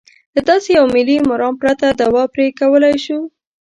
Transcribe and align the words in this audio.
له 0.35 0.41
داسې 0.49 0.69
یوه 0.77 0.89
ملي 0.95 1.17
مرام 1.29 1.55
پرته 1.61 1.85
دوا 2.01 2.23
پرې 2.33 2.45
کولای 2.59 2.95
شو. 3.05 3.19